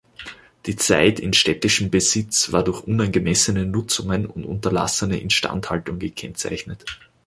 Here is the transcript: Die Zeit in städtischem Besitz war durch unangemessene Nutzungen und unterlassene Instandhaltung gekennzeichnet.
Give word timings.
Die 0.65 0.77
Zeit 0.77 1.19
in 1.19 1.31
städtischem 1.31 1.91
Besitz 1.91 2.51
war 2.51 2.63
durch 2.63 2.81
unangemessene 2.81 3.67
Nutzungen 3.67 4.25
und 4.25 4.45
unterlassene 4.45 5.19
Instandhaltung 5.19 5.99
gekennzeichnet. 5.99 6.85